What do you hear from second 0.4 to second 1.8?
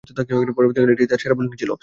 পরবর্তীকালে এটিই তার সেরা বোলিং ছিল।